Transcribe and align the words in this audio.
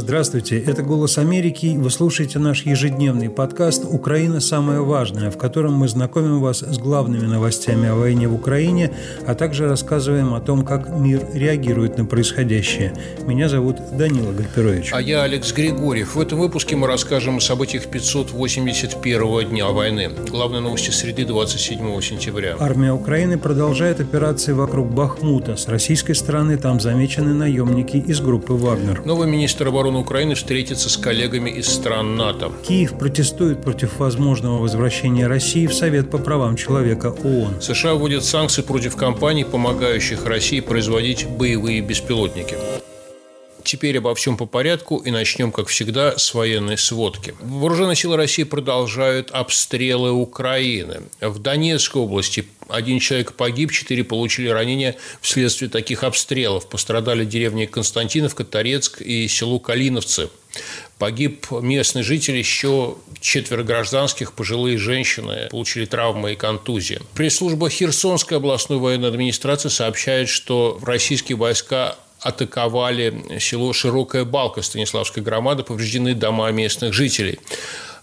Здравствуйте, 0.00 0.58
это 0.58 0.82
«Голос 0.82 1.18
Америки». 1.18 1.74
Вы 1.76 1.90
слушаете 1.90 2.38
наш 2.38 2.64
ежедневный 2.64 3.28
подкаст 3.28 3.84
«Украина. 3.86 4.40
Самое 4.40 4.80
важное», 4.80 5.30
в 5.30 5.36
котором 5.36 5.74
мы 5.74 5.88
знакомим 5.88 6.40
вас 6.40 6.60
с 6.60 6.78
главными 6.78 7.26
новостями 7.26 7.86
о 7.86 7.96
войне 7.96 8.26
в 8.26 8.34
Украине, 8.34 8.92
а 9.26 9.34
также 9.34 9.68
рассказываем 9.68 10.32
о 10.32 10.40
том, 10.40 10.64
как 10.64 10.88
мир 10.88 11.20
реагирует 11.34 11.98
на 11.98 12.06
происходящее. 12.06 12.94
Меня 13.26 13.50
зовут 13.50 13.76
Данила 13.92 14.32
Гальперович. 14.32 14.90
А 14.94 15.02
я 15.02 15.22
Алекс 15.22 15.52
Григорьев. 15.52 16.14
В 16.14 16.20
этом 16.20 16.38
выпуске 16.38 16.76
мы 16.76 16.86
расскажем 16.86 17.36
о 17.36 17.40
событиях 17.40 17.84
581 17.88 19.50
дня 19.50 19.68
войны. 19.68 20.10
Главные 20.30 20.62
новости 20.62 20.92
среды 20.92 21.26
27 21.26 22.00
сентября. 22.00 22.56
Армия 22.58 22.94
Украины 22.94 23.36
продолжает 23.36 24.00
операции 24.00 24.52
вокруг 24.52 24.90
Бахмута. 24.90 25.56
С 25.56 25.68
российской 25.68 26.14
стороны 26.14 26.56
там 26.56 26.80
замечены 26.80 27.34
наемники 27.34 27.98
из 27.98 28.22
группы 28.22 28.54
«Вагнер». 28.54 29.02
Новый 29.04 29.28
министр 29.28 29.68
обороны 29.68 29.89
обороны 29.90 29.98
Украины 29.98 30.34
встретиться 30.34 30.88
с 30.88 30.96
коллегами 30.96 31.50
из 31.50 31.68
стран 31.68 32.16
НАТО. 32.16 32.52
Киев 32.66 32.98
протестует 32.98 33.62
против 33.62 33.98
возможного 33.98 34.58
возвращения 34.58 35.26
России 35.26 35.66
в 35.66 35.74
Совет 35.74 36.10
по 36.10 36.18
правам 36.18 36.56
человека 36.56 37.08
ООН. 37.08 37.60
США 37.60 37.94
вводят 37.94 38.24
санкции 38.24 38.62
против 38.62 38.96
компаний, 38.96 39.44
помогающих 39.44 40.26
России 40.26 40.60
производить 40.60 41.26
боевые 41.28 41.80
беспилотники. 41.80 42.56
Теперь 43.64 43.98
обо 43.98 44.14
всем 44.14 44.36
по 44.36 44.46
порядку 44.46 44.98
и 44.98 45.10
начнем, 45.10 45.52
как 45.52 45.68
всегда, 45.68 46.16
с 46.16 46.34
военной 46.34 46.78
сводки. 46.78 47.34
Вооруженные 47.40 47.96
силы 47.96 48.16
России 48.16 48.44
продолжают 48.44 49.30
обстрелы 49.30 50.12
Украины. 50.12 51.02
В 51.20 51.38
Донецкой 51.38 52.02
области 52.02 52.46
один 52.68 53.00
человек 53.00 53.34
погиб, 53.34 53.72
четыре 53.72 54.04
получили 54.04 54.48
ранения 54.48 54.96
вследствие 55.20 55.70
таких 55.70 56.04
обстрелов. 56.04 56.68
Пострадали 56.68 57.24
деревни 57.24 57.66
Константиновка, 57.66 58.44
Торецк 58.44 59.02
и 59.02 59.26
село 59.28 59.58
Калиновцы. 59.58 60.30
Погиб 60.98 61.46
местный 61.50 62.02
житель, 62.02 62.36
еще 62.36 62.96
четверо 63.20 63.62
гражданских, 63.62 64.32
пожилые 64.32 64.76
женщины 64.78 65.48
получили 65.50 65.86
травмы 65.86 66.32
и 66.32 66.36
контузии. 66.36 67.00
Пресс-служба 67.14 67.70
Херсонской 67.70 68.36
областной 68.36 68.78
военной 68.78 69.08
администрации 69.08 69.68
сообщает, 69.68 70.28
что 70.28 70.78
российские 70.82 71.36
войска 71.36 71.96
атаковали 72.20 73.38
село 73.40 73.72
Широкая 73.72 74.24
Балка 74.24 74.62
Станиславской 74.62 75.22
громады, 75.22 75.62
повреждены 75.62 76.14
дома 76.14 76.50
местных 76.50 76.92
жителей. 76.92 77.38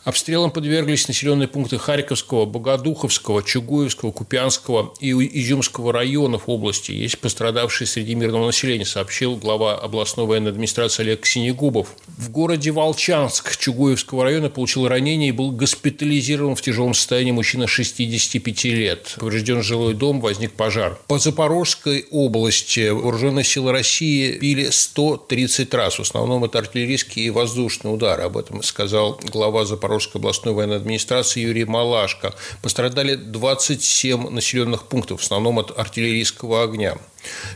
Обстрелам 0.08 0.52
подверглись 0.52 1.10
населенные 1.10 1.50
пункты 1.50 1.78
Харьковского, 1.78 2.46
Богодуховского, 2.46 3.44
Чугуевского, 3.44 4.14
Купянского 4.14 4.94
и 5.02 5.12
Изюмского 5.12 5.92
районов 5.92 6.44
области. 6.46 6.94
Есть 6.94 7.20
пострадавшие 7.20 7.90
среди 7.90 8.16
мирного 8.16 8.46
населения, 8.46 8.86
сообщил 8.86 9.36
глава 9.36 9.78
областной 9.78 10.26
военной 10.26 10.52
администрации 10.52 11.04
Олег 11.04 11.26
Синегубов. 11.26 11.90
В 12.18 12.32
городе 12.32 12.72
Волчанск 12.72 13.58
Чугуевского 13.58 14.24
района 14.24 14.50
получил 14.50 14.88
ранение 14.88 15.28
и 15.28 15.34
был 15.34 15.52
госпитализирован 15.52 16.56
в 16.56 16.62
тяжелом 16.62 16.94
состоянии 16.94 17.32
мужчина 17.32 17.68
65 17.68 18.64
лет. 18.64 19.16
Поврежден 19.20 19.62
жилой 19.62 19.94
дом, 19.94 20.22
возник 20.22 20.54
пожар. 20.54 20.98
По 21.08 21.20
Запорожской 21.20 22.06
области 22.12 22.92
вооруженные 22.92 23.44
силы 23.44 23.74
России 23.74 24.38
били 24.40 24.70
130 24.70 25.74
раз. 25.74 25.96
В 26.00 26.04
основном 26.04 26.46
это 26.46 26.60
артиллерийские 26.60 27.26
и 27.26 27.30
воздушные 27.30 27.94
удары. 27.94 28.24
Об 28.24 28.38
этом 28.38 28.64
сказал 28.64 29.20
глава 29.26 29.66
Запорожской 29.66 29.97
Запорожской 29.98 30.20
областной 30.20 30.54
военной 30.54 30.76
администрации 30.76 31.42
Юрий 31.42 31.66
Малашко. 31.66 32.34
Пострадали 32.62 33.16
27 33.16 34.30
населенных 34.30 34.86
пунктов, 34.86 35.22
в 35.22 35.24
основном 35.24 35.58
от 35.58 35.78
артиллерийского 35.78 36.64
огня. 36.64 36.98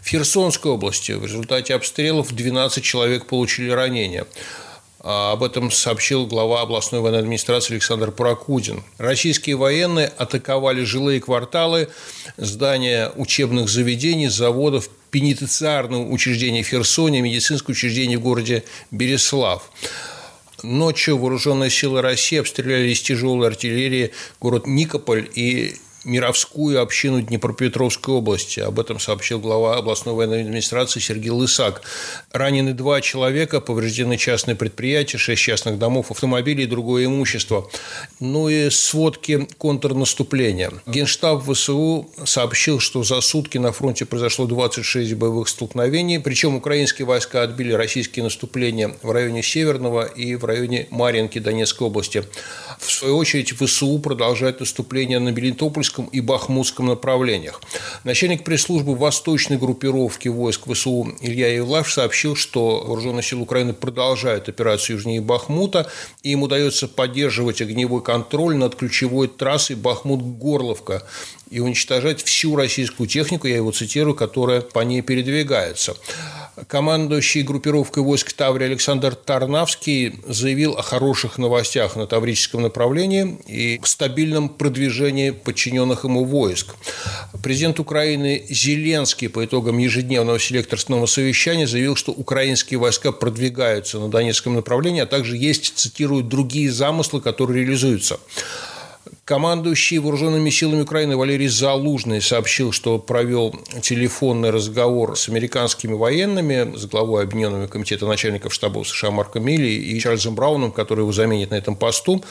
В 0.01 0.07
Херсонской 0.07 0.71
области 0.71 1.11
в 1.11 1.23
результате 1.23 1.75
обстрелов 1.75 2.33
12 2.33 2.83
человек 2.83 3.27
получили 3.27 3.69
ранения. 3.69 4.25
А 5.03 5.33
об 5.33 5.43
этом 5.43 5.71
сообщил 5.71 6.25
глава 6.25 6.61
областной 6.61 7.01
военной 7.01 7.19
администрации 7.19 7.73
Александр 7.73 8.11
Прокудин. 8.11 8.83
Российские 8.97 9.55
военные 9.55 10.07
атаковали 10.07 10.83
жилые 10.83 11.21
кварталы, 11.21 11.89
здания 12.37 13.11
учебных 13.15 13.69
заведений, 13.69 14.29
заводов, 14.29 14.89
пенитенциарные 15.11 16.05
учреждения 16.05 16.63
в 16.63 16.67
Херсоне, 16.67 17.21
медицинское 17.21 17.73
учреждение 17.73 18.17
в 18.17 18.21
городе 18.21 18.63
Береслав. 18.91 19.69
Ночью 20.63 21.17
вооруженные 21.17 21.69
силы 21.69 22.01
России 22.01 22.39
обстреляли 22.39 22.89
из 22.89 23.01
тяжелой 23.01 23.47
артиллерии 23.47 24.11
город 24.39 24.67
Никополь 24.67 25.29
и 25.33 25.75
Мировскую 26.03 26.81
общину 26.81 27.21
Днепропетровской 27.21 28.15
области. 28.15 28.59
Об 28.59 28.79
этом 28.79 28.99
сообщил 28.99 29.39
глава 29.39 29.77
областной 29.77 30.15
военной 30.15 30.41
администрации 30.41 30.99
Сергей 30.99 31.29
Лысак. 31.29 31.83
Ранены 32.31 32.73
два 32.73 33.01
человека, 33.01 33.61
повреждены 33.61 34.17
частные 34.17 34.55
предприятия, 34.55 35.19
шесть 35.19 35.43
частных 35.43 35.77
домов, 35.77 36.09
автомобили 36.09 36.63
и 36.63 36.65
другое 36.65 37.05
имущество. 37.05 37.69
Ну 38.19 38.49
и 38.49 38.71
сводки 38.71 39.47
контрнаступления. 39.59 40.71
Генштаб 40.87 41.43
ВСУ 41.43 42.09
сообщил, 42.25 42.79
что 42.79 43.03
за 43.03 43.21
сутки 43.21 43.59
на 43.59 43.71
фронте 43.71 44.05
произошло 44.05 44.47
26 44.47 45.13
боевых 45.13 45.49
столкновений, 45.49 46.19
причем 46.19 46.55
украинские 46.55 47.05
войска 47.05 47.43
отбили 47.43 47.73
российские 47.73 48.23
наступления 48.23 48.95
в 49.03 49.11
районе 49.11 49.43
Северного 49.43 50.05
и 50.05 50.33
в 50.33 50.45
районе 50.45 50.87
Марьинки 50.89 51.37
Донецкой 51.37 51.87
области. 51.87 52.23
В 52.79 52.91
свою 52.91 53.17
очередь 53.17 53.51
ВСУ 53.51 53.99
продолжает 53.99 54.59
наступление 54.61 55.19
на 55.19 55.29
Мелитопольск 55.29 55.90
Курском 55.91 56.05
и 56.05 56.21
Бахмутском 56.21 56.87
направлениях. 56.87 57.61
Начальник 58.05 58.45
пресс-службы 58.45 58.95
восточной 58.95 59.57
группировки 59.57 60.29
войск 60.29 60.71
ВСУ 60.71 61.13
Илья 61.19 61.53
Евлаш 61.53 61.93
сообщил, 61.93 62.35
что 62.35 62.83
вооруженные 62.85 63.23
силы 63.23 63.41
Украины 63.41 63.73
продолжают 63.73 64.47
операцию 64.47 64.95
южнее 64.95 65.19
Бахмута, 65.19 65.89
и 66.23 66.31
им 66.31 66.43
удается 66.43 66.87
поддерживать 66.87 67.61
огневой 67.61 68.01
контроль 68.01 68.55
над 68.55 68.75
ключевой 68.75 69.27
трассой 69.27 69.75
Бахмут-Горловка 69.75 71.03
и 71.49 71.59
уничтожать 71.59 72.23
всю 72.23 72.55
российскую 72.55 73.07
технику, 73.07 73.47
я 73.47 73.57
его 73.57 73.71
цитирую, 73.71 74.15
которая 74.15 74.61
по 74.61 74.79
ней 74.79 75.01
передвигается. 75.01 75.95
Командующий 76.67 77.43
группировкой 77.43 78.03
войск 78.03 78.33
Таври 78.33 78.65
Александр 78.65 79.15
Тарнавский 79.15 80.19
заявил 80.27 80.73
о 80.73 80.81
хороших 80.81 81.37
новостях 81.37 81.95
на 81.95 82.07
таврическом 82.07 82.61
направлении 82.61 83.39
и 83.47 83.79
стабильном 83.85 84.49
продвижении 84.49 85.29
подчиненных 85.29 86.03
ему 86.03 86.25
войск. 86.25 86.75
Президент 87.41 87.79
Украины 87.79 88.45
Зеленский 88.49 89.29
по 89.29 89.45
итогам 89.45 89.77
ежедневного 89.77 90.39
селекторного 90.39 91.05
совещания 91.05 91.67
заявил, 91.67 91.95
что 91.95 92.11
украинские 92.11 92.79
войска 92.79 93.13
продвигаются 93.13 93.99
на 93.99 94.09
Донецком 94.09 94.53
направлении, 94.53 95.01
а 95.01 95.05
также 95.05 95.37
есть, 95.37 95.77
цитирую, 95.77 96.21
другие 96.21 96.69
замыслы, 96.69 97.21
которые 97.21 97.63
реализуются. 97.63 98.19
Командующий 99.31 99.99
вооруженными 99.99 100.49
силами 100.49 100.81
Украины 100.81 101.15
Валерий 101.15 101.47
Залужный 101.47 102.21
сообщил, 102.21 102.73
что 102.73 102.99
провел 102.99 103.55
телефонный 103.81 104.49
разговор 104.49 105.17
с 105.17 105.29
американскими 105.29 105.93
военными, 105.93 106.75
с 106.75 106.85
главой 106.85 107.23
Объединенного 107.23 107.67
комитета 107.67 108.05
начальников 108.05 108.53
штабов 108.53 108.89
США 108.89 109.09
Марко 109.09 109.39
Милли 109.39 109.69
и 109.69 109.97
Чарльзом 110.01 110.35
Брауном, 110.35 110.73
который 110.73 111.03
его 111.03 111.13
заменит 111.13 111.51
на 111.51 111.55
этом 111.55 111.77
посту. 111.77 112.21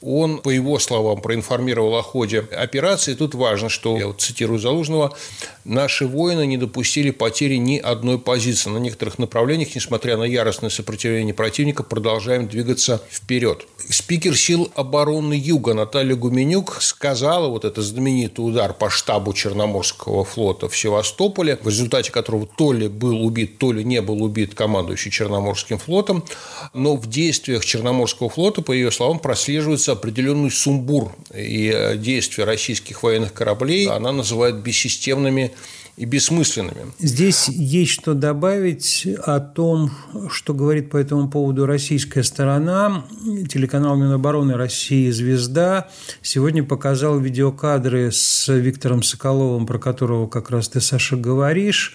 Он, 0.00 0.38
по 0.38 0.48
его 0.48 0.78
словам, 0.78 1.20
проинформировал 1.20 1.94
о 1.96 2.02
ходе 2.02 2.38
операции. 2.38 3.12
Тут 3.12 3.34
важно, 3.34 3.68
что, 3.68 3.98
я 3.98 4.06
вот 4.06 4.22
цитирую 4.22 4.58
Залужного, 4.58 5.14
наши 5.66 6.06
воины 6.06 6.46
не 6.46 6.56
допустили 6.56 7.10
потери 7.10 7.56
ни 7.56 7.76
одной 7.76 8.18
позиции. 8.18 8.70
На 8.70 8.78
некоторых 8.78 9.18
направлениях, 9.18 9.74
несмотря 9.74 10.16
на 10.16 10.24
яростное 10.24 10.70
сопротивление 10.70 11.34
противника, 11.34 11.82
продолжаем 11.82 12.48
двигаться 12.48 13.02
вперед. 13.10 13.66
Спикер 13.90 14.34
сил 14.34 14.72
обороны 14.74 15.34
Юга 15.34 15.74
Наталья 15.74 16.16
Гуменюк 16.38 16.80
сказала 16.82 17.48
вот 17.48 17.64
этот 17.64 17.84
знаменитый 17.84 18.46
удар 18.46 18.72
по 18.72 18.90
штабу 18.90 19.32
Черноморского 19.32 20.24
флота 20.24 20.68
в 20.68 20.78
Севастополе, 20.78 21.58
в 21.60 21.66
результате 21.66 22.12
которого 22.12 22.46
то 22.46 22.72
ли 22.72 22.86
был 22.86 23.26
убит, 23.26 23.58
то 23.58 23.72
ли 23.72 23.82
не 23.82 24.00
был 24.00 24.22
убит 24.22 24.54
командующий 24.54 25.10
Черноморским 25.10 25.78
флотом, 25.78 26.24
но 26.74 26.94
в 26.94 27.08
действиях 27.08 27.64
Черноморского 27.64 28.28
флота, 28.30 28.62
по 28.62 28.70
ее 28.70 28.92
словам, 28.92 29.18
прослеживается 29.18 29.90
определенный 29.90 30.52
сумбур, 30.52 31.12
и 31.34 31.72
э, 31.74 31.96
действия 31.96 32.44
российских 32.44 33.02
военных 33.02 33.32
кораблей 33.32 33.88
она 33.88 34.12
называет 34.12 34.58
бессистемными 34.62 35.50
и 35.98 36.04
бессмысленными. 36.04 36.92
Здесь 37.00 37.48
есть 37.48 37.90
что 37.90 38.14
добавить 38.14 39.06
о 39.24 39.40
том, 39.40 39.90
что 40.30 40.54
говорит 40.54 40.90
по 40.90 40.96
этому 40.96 41.28
поводу 41.28 41.66
российская 41.66 42.22
сторона. 42.22 43.04
Телеканал 43.48 43.96
Минобороны 43.96 44.54
России 44.54 45.10
«Звезда» 45.10 45.88
сегодня 46.22 46.62
показал 46.62 47.18
видеокадры 47.18 48.12
с 48.12 48.48
Виктором 48.48 49.02
Соколовым, 49.02 49.66
про 49.66 49.78
которого 49.78 50.28
как 50.28 50.50
раз 50.50 50.68
ты, 50.68 50.80
Саша, 50.80 51.16
говоришь. 51.16 51.94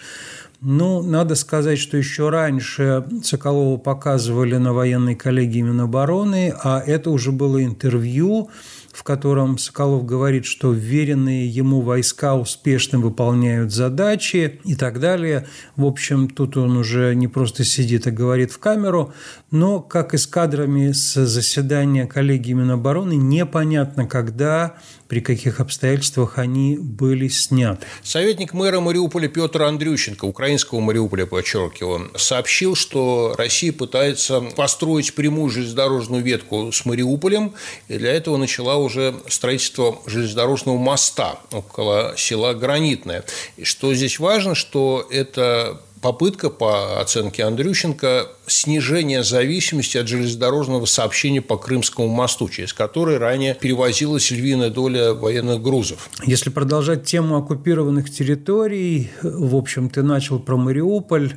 Ну, 0.60 1.02
надо 1.02 1.36
сказать, 1.36 1.78
что 1.78 1.98
еще 1.98 2.30
раньше 2.30 3.06
Соколова 3.24 3.78
показывали 3.78 4.56
на 4.58 4.74
военной 4.74 5.16
коллегии 5.16 5.62
Минобороны, 5.62 6.54
а 6.64 6.82
это 6.86 7.10
уже 7.10 7.32
было 7.32 7.64
интервью 7.64 8.50
в 8.94 9.04
котором 9.04 9.57
Соколов 9.57 10.06
говорит, 10.06 10.45
что 10.45 10.72
веренные 10.72 11.48
ему 11.48 11.81
войска 11.81 12.36
успешно 12.36 13.00
выполняют 13.00 13.74
задачи 13.74 14.62
и 14.63 14.75
так 14.75 15.00
далее. 15.00 15.48
В 15.75 15.86
общем, 15.86 16.30
тут 16.30 16.56
он 16.57 16.78
уже 16.78 17.16
не 17.16 17.28
просто 17.28 17.63
сидит 17.63 18.06
и 18.06 18.12
говорит 18.12 18.51
в 18.51 18.60
камеру, 18.60 19.12
но, 19.50 19.80
как 19.80 20.13
и 20.13 20.18
с 20.18 20.28
кадрами 20.28 20.92
с 20.92 21.25
заседания 21.25 22.06
коллегии 22.06 22.54
Минобороны, 22.54 23.16
непонятно, 23.16 24.07
когда 24.07 24.78
при 25.07 25.22
каких 25.22 25.60
обстоятельствах 25.60 26.39
они 26.39 26.78
были 26.78 27.28
сняты. 27.28 27.86
Советник 28.01 28.54
мэра 28.54 28.80
Мариуполя 28.80 29.28
Петр 29.28 29.62
Андрющенко, 29.62 30.25
украинского 30.25 30.80
Мариуполя, 30.80 31.25
подчеркиваю, 31.25 32.12
сообщил, 32.16 32.75
что 32.75 33.36
Россия 33.38 33.72
пытается 33.72 34.42
построить 34.42 35.13
прямую 35.13 35.51
железнодорожную 35.51 36.24
ветку 36.24 36.72
с 36.72 36.86
Мариуполем, 36.86 37.54
и 37.88 37.98
для 37.98 38.12
этого 38.12 38.38
начала 38.38 38.83
уже 38.84 39.16
строительство 39.28 40.00
железнодорожного 40.06 40.78
моста 40.78 41.40
около 41.52 42.14
села 42.18 42.54
Гранитное. 42.54 43.24
И 43.58 43.64
что 43.64 43.94
здесь 43.94 44.20
важно, 44.20 44.56
что 44.56 45.08
это 45.10 45.82
попытка, 46.04 46.50
по 46.50 47.00
оценке 47.00 47.44
Андрющенко, 47.46 48.28
снижения 48.46 49.24
зависимости 49.24 49.98
от 49.98 50.08
железнодорожного 50.08 50.86
сообщения 50.86 51.42
по 51.42 51.58
Крымскому 51.58 52.10
мосту, 52.10 52.50
через 52.50 52.74
который 52.74 53.18
ранее 53.18 53.56
перевозилась 53.56 54.30
львиная 54.30 54.70
доля 54.70 55.14
военных 55.14 55.62
грузов. 55.62 56.10
Если 56.26 56.50
продолжать 56.50 57.06
тему 57.06 57.38
оккупированных 57.38 58.12
территорий, 58.12 59.10
в 59.22 59.56
общем, 59.56 59.90
ты 59.90 60.04
начал 60.04 60.40
про 60.40 60.58
Мариуполь. 60.58 61.34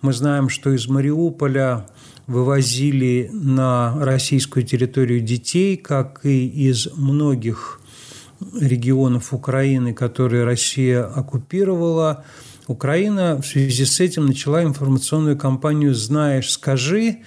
Мы 0.00 0.14
знаем, 0.14 0.48
что 0.48 0.72
из 0.72 0.88
Мариуполя 0.88 1.86
вывозили 2.26 3.30
на 3.32 3.94
российскую 4.04 4.64
территорию 4.64 5.20
детей, 5.20 5.76
как 5.76 6.20
и 6.24 6.46
из 6.46 6.88
многих 6.94 7.80
регионов 8.60 9.32
Украины, 9.32 9.94
которые 9.94 10.44
Россия 10.44 11.04
оккупировала– 11.04 12.24
Украина 12.66 13.40
в 13.40 13.46
связи 13.46 13.84
с 13.84 14.00
этим 14.00 14.26
начала 14.26 14.62
информационную 14.64 15.36
кампанию 15.36 15.94
«Знаешь, 15.94 16.50
скажи», 16.50 17.18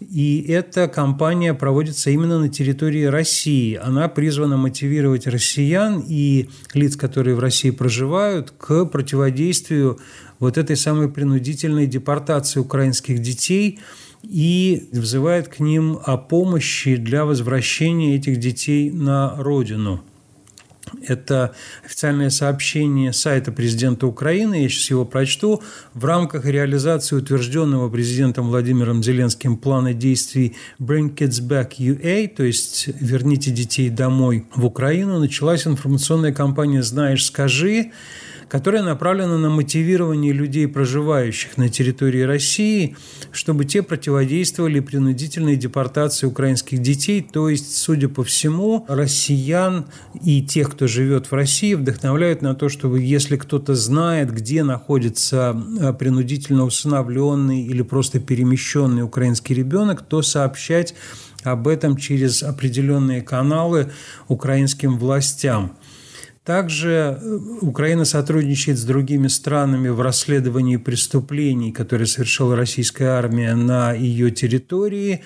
и 0.00 0.44
эта 0.48 0.88
кампания 0.88 1.54
проводится 1.54 2.10
именно 2.10 2.38
на 2.38 2.50
территории 2.50 3.04
России. 3.04 3.80
Она 3.82 4.08
призвана 4.08 4.58
мотивировать 4.58 5.26
россиян 5.26 6.04
и 6.06 6.50
лиц, 6.74 6.96
которые 6.96 7.36
в 7.36 7.38
России 7.38 7.70
проживают, 7.70 8.50
к 8.50 8.84
противодействию 8.84 9.98
вот 10.44 10.58
этой 10.58 10.76
самой 10.76 11.08
принудительной 11.08 11.86
депортации 11.86 12.60
украинских 12.60 13.18
детей 13.20 13.80
и 14.22 14.88
взывает 14.92 15.48
к 15.48 15.58
ним 15.58 15.98
о 16.04 16.18
помощи 16.18 16.96
для 16.96 17.24
возвращения 17.24 18.16
этих 18.16 18.38
детей 18.38 18.90
на 18.90 19.36
родину. 19.36 20.02
Это 21.08 21.54
официальное 21.82 22.28
сообщение 22.28 23.14
сайта 23.14 23.52
президента 23.52 24.06
Украины, 24.06 24.62
я 24.62 24.68
сейчас 24.68 24.90
его 24.90 25.06
прочту. 25.06 25.62
В 25.94 26.04
рамках 26.04 26.44
реализации 26.44 27.16
утвержденного 27.16 27.88
президентом 27.88 28.48
Владимиром 28.48 29.02
Зеленским 29.02 29.56
плана 29.56 29.94
действий 29.94 30.56
Bring 30.78 31.14
Kids 31.14 31.40
Back 31.40 31.78
UA, 31.78 32.28
то 32.28 32.44
есть 32.44 32.88
«Верните 33.00 33.50
детей 33.50 33.88
домой» 33.88 34.46
в 34.54 34.66
Украину, 34.66 35.18
началась 35.18 35.66
информационная 35.66 36.34
кампания 36.34 36.82
«Знаешь, 36.82 37.24
скажи», 37.24 37.92
которая 38.48 38.82
направлена 38.82 39.38
на 39.38 39.50
мотивирование 39.50 40.32
людей, 40.32 40.68
проживающих 40.68 41.56
на 41.56 41.68
территории 41.68 42.22
России, 42.22 42.96
чтобы 43.32 43.64
те 43.64 43.82
противодействовали 43.82 44.80
принудительной 44.80 45.56
депортации 45.56 46.26
украинских 46.26 46.80
детей, 46.80 47.20
то 47.22 47.48
есть, 47.48 47.76
судя 47.76 48.08
по 48.08 48.24
всему, 48.24 48.84
россиян 48.88 49.86
и 50.22 50.42
тех, 50.42 50.70
кто 50.70 50.86
живет 50.86 51.26
в 51.26 51.32
России, 51.32 51.74
вдохновляют 51.74 52.42
на 52.42 52.54
то, 52.54 52.68
чтобы 52.68 53.00
если 53.00 53.36
кто-то 53.36 53.74
знает, 53.74 54.32
где 54.32 54.62
находится 54.64 55.60
э, 55.80 55.92
принудительно 55.92 56.64
усыновленный 56.64 57.62
или 57.62 57.82
просто 57.82 58.20
перемещенный 58.20 59.02
украинский 59.02 59.54
ребенок, 59.54 60.02
то 60.02 60.22
сообщать 60.22 60.94
об 61.44 61.68
этом 61.68 61.96
через 61.96 62.42
определенные 62.42 63.22
каналы 63.22 63.92
украинским 64.28 64.98
властям. 64.98 65.76
Также 66.44 67.18
э, 67.22 67.38
Украина 67.62 68.04
сотрудничает 68.04 68.78
с 68.78 68.84
другими 68.84 69.28
странами 69.28 69.88
в 69.88 70.02
расследовании 70.02 70.76
преступлений, 70.76 71.72
которые 71.72 72.06
совершила 72.06 72.54
российская 72.54 73.08
армия 73.08 73.54
на 73.54 73.94
ее 73.94 74.30
территории. 74.30 75.22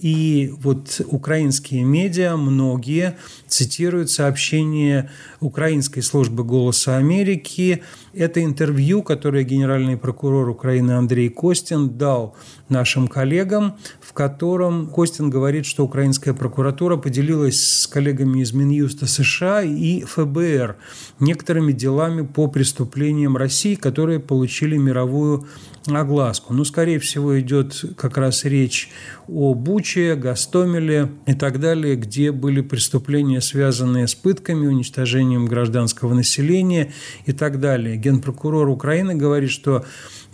И 0.00 0.50
вот 0.60 1.02
украинские 1.06 1.84
медиа, 1.84 2.38
многие, 2.38 3.18
цитируют 3.46 4.10
сообщение 4.10 5.10
украинской 5.40 6.00
службы 6.00 6.42
«Голоса 6.42 6.96
Америки». 6.96 7.82
Это 8.14 8.44
интервью, 8.44 9.02
которое 9.02 9.42
генеральный 9.42 9.96
прокурор 9.96 10.48
Украины 10.48 10.92
Андрей 10.92 11.30
Костин 11.30 11.96
дал 11.96 12.36
нашим 12.68 13.08
коллегам, 13.08 13.76
в 14.00 14.12
котором 14.12 14.86
Костин 14.88 15.30
говорит, 15.30 15.64
что 15.64 15.84
украинская 15.84 16.34
прокуратура 16.34 16.96
поделилась 16.96 17.62
с 17.66 17.86
коллегами 17.86 18.40
из 18.40 18.52
Минюста 18.52 19.06
США 19.06 19.62
и 19.62 20.02
ФБР 20.02 20.76
некоторыми 21.20 21.72
делами 21.72 22.22
по 22.22 22.48
преступлениям 22.48 23.36
России, 23.36 23.76
которые 23.76 24.20
получили 24.20 24.76
мировую 24.76 25.46
огласку. 25.86 26.52
Ну, 26.52 26.64
скорее 26.64 26.98
всего, 26.98 27.40
идет 27.40 27.84
как 27.96 28.16
раз 28.16 28.44
речь 28.44 28.90
о 29.26 29.54
Буче, 29.54 30.14
Гастомеле 30.14 31.10
и 31.26 31.34
так 31.34 31.60
далее, 31.60 31.96
где 31.96 32.30
были 32.30 32.60
преступления, 32.60 33.40
связанные 33.40 34.06
с 34.06 34.14
пытками, 34.14 34.66
уничтожением 34.66 35.46
гражданского 35.46 36.14
населения 36.14 36.92
и 37.26 37.32
так 37.32 37.58
далее. 37.58 37.96
Генпрокурор 38.02 38.68
Украины 38.68 39.14
говорит, 39.14 39.50
что 39.50 39.84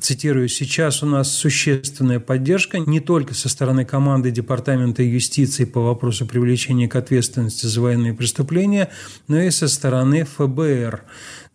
цитирую, 0.00 0.48
«сейчас 0.48 1.02
у 1.02 1.06
нас 1.06 1.30
существенная 1.30 2.18
поддержка 2.18 2.78
не 2.78 3.00
только 3.00 3.34
со 3.34 3.48
стороны 3.48 3.84
команды 3.84 4.30
Департамента 4.30 5.02
юстиции 5.02 5.64
по 5.64 5.80
вопросу 5.80 6.26
привлечения 6.26 6.88
к 6.88 6.96
ответственности 6.96 7.66
за 7.66 7.80
военные 7.80 8.14
преступления, 8.14 8.90
но 9.28 9.40
и 9.40 9.50
со 9.50 9.68
стороны 9.68 10.24
ФБР». 10.24 11.02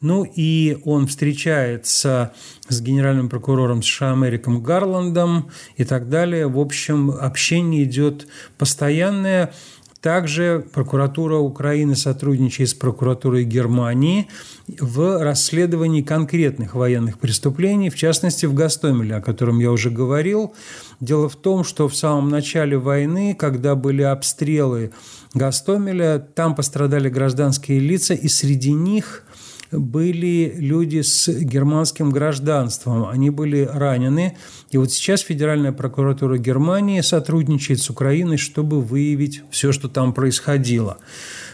Ну 0.02 0.26
и 0.26 0.80
он 0.84 1.08
встречается 1.08 2.34
с 2.68 2.82
генеральным 2.82 3.30
прокурором 3.30 3.82
США 3.82 4.12
Америком 4.12 4.62
Гарландом 4.62 5.50
и 5.78 5.86
так 5.86 6.10
далее. 6.10 6.48
В 6.48 6.60
общем, 6.60 7.10
общение 7.10 7.86
идет 7.86 8.28
постоянное. 8.58 9.54
Также 10.04 10.66
прокуратура 10.74 11.38
Украины 11.38 11.96
сотрудничает 11.96 12.68
с 12.68 12.74
прокуратурой 12.74 13.46
Германии 13.46 14.28
в 14.68 15.24
расследовании 15.24 16.02
конкретных 16.02 16.76
военных 16.76 17.20
преступлений, 17.20 17.90
в 17.90 17.96
частности 17.96 18.46
в 18.46 18.54
Гастомеле, 18.54 19.16
о 19.16 19.22
котором 19.22 19.60
я 19.60 19.72
уже 19.72 19.90
говорил. 19.90 20.56
Дело 21.00 21.30
в 21.30 21.38
том, 21.38 21.64
что 21.64 21.88
в 21.88 21.96
самом 21.96 22.28
начале 22.28 22.78
войны, 22.78 23.34
когда 23.34 23.76
были 23.76 24.02
обстрелы 24.02 24.92
Гастомеля, 25.34 26.20
там 26.20 26.54
пострадали 26.54 27.08
гражданские 27.08 27.80
лица, 27.80 28.14
и 28.14 28.28
среди 28.28 28.74
них 28.74 29.24
были 29.78 30.54
люди 30.58 31.02
с 31.02 31.28
германским 31.28 32.12
гражданством. 32.12 33.08
Они 33.08 33.30
были 33.30 33.68
ранены. 33.72 34.38
И 34.72 34.78
вот 34.78 34.92
сейчас 34.92 35.22
Федеральная 35.22 35.72
прокуратура 35.72 36.38
Германии 36.38 37.02
сотрудничает 37.02 37.82
с 37.82 37.90
Украиной, 37.90 38.38
чтобы 38.38 38.82
выявить 38.82 39.42
все, 39.52 39.72
что 39.72 39.90
там 39.90 40.14
происходило. 40.14 40.98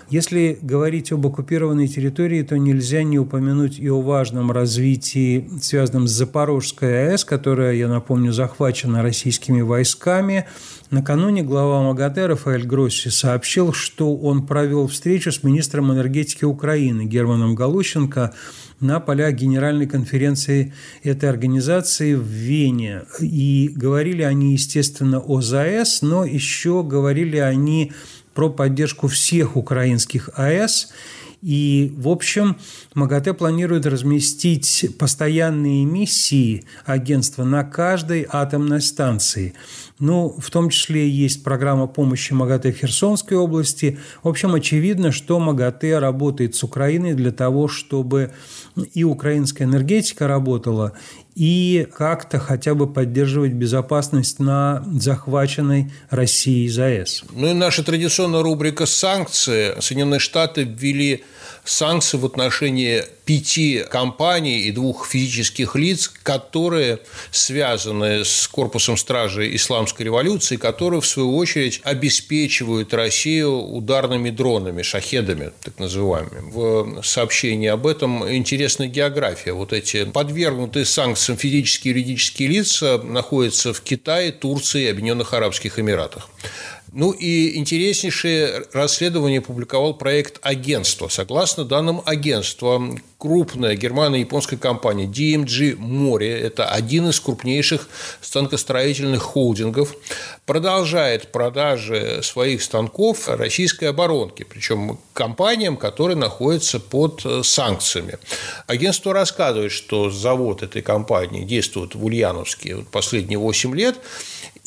Если 0.10 0.58
говорить 0.64 1.12
об 1.12 1.28
оккупированной 1.28 1.88
территории, 1.88 2.42
то 2.42 2.58
нельзя 2.58 3.04
не 3.04 3.20
упомянуть 3.20 3.78
и 3.78 3.88
о 3.90 4.02
важном 4.02 4.52
развитии, 4.52 5.48
связанном 5.62 6.08
с 6.08 6.12
Запорожской 6.12 7.12
АЭС, 7.12 7.26
которая, 7.26 7.76
я 7.76 7.88
напомню, 7.88 8.32
захвачена 8.34 9.04
российскими 9.04 9.62
войсками. 9.62 10.48
Накануне 10.90 11.44
глава 11.44 11.84
МАГАТЭ 11.84 12.26
Рафаэль 12.26 12.66
Гросси 12.66 13.10
сообщил, 13.10 13.72
что 13.72 14.18
он 14.18 14.48
провел 14.48 14.88
встречу 14.88 15.32
с 15.32 15.44
министром 15.44 15.94
энергетики 15.94 16.44
Украины 16.44 17.06
Германом 17.06 17.54
Галущенко 17.54 18.34
на 18.80 19.00
полях 19.00 19.36
Генеральной 19.36 19.86
конференции 19.86 20.74
этой 21.04 21.30
организации 21.30 22.16
в 22.16 22.24
Вене. 22.24 23.04
И 23.20 23.72
говорили 23.76 24.24
они, 24.24 24.54
естественно, 24.54 25.20
о 25.20 25.42
ЗАЭС, 25.42 26.02
но 26.02 26.26
еще 26.26 26.82
говорили 26.82 27.38
они 27.38 27.92
про 28.40 28.50
поддержку 28.50 29.10
всех 29.10 29.58
украинских 29.58 30.30
АЭС. 30.34 30.94
И, 31.42 31.94
в 31.98 32.08
общем, 32.08 32.56
МАГАТЭ 32.94 33.34
планирует 33.34 33.86
разместить 33.86 34.96
постоянные 34.98 35.84
миссии 35.84 36.64
агентства 36.86 37.44
на 37.44 37.66
каждой 37.66 38.26
атомной 38.30 38.80
станции. 38.80 39.56
Ну, 40.00 40.34
в 40.40 40.50
том 40.50 40.70
числе 40.70 41.10
есть 41.10 41.44
программа 41.44 41.86
помощи 41.86 42.32
МАГАТЭ 42.32 42.72
в 42.72 42.78
Херсонской 42.78 43.36
области. 43.36 44.00
В 44.24 44.30
общем, 44.30 44.56
очевидно, 44.56 45.12
что 45.12 45.40
МАГАТЭ 45.40 46.00
работает 46.00 46.56
с 46.56 46.64
Украиной 46.64 47.14
для 47.16 47.32
того, 47.32 47.68
чтобы 47.68 48.32
и 48.94 49.04
украинская 49.04 49.68
энергетика 49.68 50.28
работала, 50.28 50.94
и 51.36 51.86
как-то 51.94 52.40
хотя 52.40 52.76
бы 52.76 52.92
поддерживать 52.92 53.54
безопасность 53.54 54.40
на 54.40 54.86
захваченной 54.92 55.92
Россией 56.10 56.70
ЗАЭС. 56.70 57.26
Ну 57.34 57.52
и 57.52 57.54
наша 57.54 57.84
традиционная 57.84 58.42
рубрика 58.42 58.86
«Санкции». 58.86 59.80
Соединенные 59.80 60.20
Штаты 60.20 60.64
ввели 60.64 61.24
санкции 61.64 62.18
в 62.18 62.26
отношении 62.26 63.04
пяти 63.30 63.86
компаний 63.92 64.62
и 64.62 64.72
двух 64.72 65.06
физических 65.06 65.76
лиц, 65.76 66.12
которые 66.24 66.98
связаны 67.30 68.26
с 68.26 68.48
корпусом 68.48 68.98
стражи 68.98 69.56
исламской 69.56 70.04
революции, 70.04 70.56
которые, 70.56 71.00
в 71.00 71.06
свою 71.06 71.38
очередь, 71.38 71.80
обеспечивают 71.84 72.92
Россию 72.92 73.52
ударными 73.52 74.32
дронами, 74.32 74.82
шахедами, 74.82 75.52
так 75.62 75.78
называемыми. 75.78 76.50
В 76.52 77.04
сообщении 77.04 77.68
об 77.68 77.86
этом 77.86 78.28
интересная 78.28 78.88
география. 78.88 79.54
Вот 79.54 79.74
эти 79.74 80.06
подвергнутые 80.06 80.86
санкциям 80.86 81.38
физические 81.38 81.94
и 81.94 81.98
юридические 82.00 82.50
лица 82.50 82.98
находятся 82.98 83.74
в 83.76 83.82
Китае, 83.82 84.32
Турции 84.32 84.86
и 84.86 84.88
Объединенных 84.88 85.36
Арабских 85.36 85.78
Эмиратах. 85.78 86.28
Ну 86.92 87.12
и 87.12 87.58
интереснейшее 87.58 88.64
расследование 88.74 89.42
публиковал 89.42 89.94
проект 89.94 90.40
агентства. 90.42 91.08
Согласно 91.08 91.64
данным 91.64 92.02
агентства, 92.06 92.82
крупная 93.20 93.76
германо-японская 93.76 94.58
компания 94.58 95.06
DMG 95.06 95.76
Море, 95.76 96.40
это 96.40 96.66
один 96.70 97.10
из 97.10 97.20
крупнейших 97.20 97.88
станкостроительных 98.22 99.22
холдингов, 99.22 99.94
продолжает 100.46 101.32
продажи 101.32 102.22
своих 102.24 102.64
станков 102.64 103.28
российской 103.28 103.86
оборонки, 103.86 104.44
причем 104.44 105.00
компаниям, 105.14 105.78
которые 105.78 106.18
находятся 106.18 106.80
под 106.80 107.24
санкциями. 107.44 108.18
Агентство 108.66 109.14
рассказывает, 109.14 109.72
что 109.72 110.10
завод 110.10 110.64
этой 110.64 110.82
компании 110.82 111.44
действует 111.44 111.94
в 111.94 112.04
Ульяновске 112.04 112.78
последние 112.92 113.38
8 113.38 113.76
лет, 113.76 113.98